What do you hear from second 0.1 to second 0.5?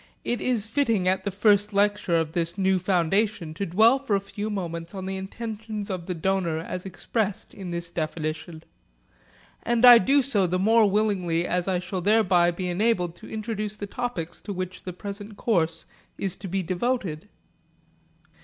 It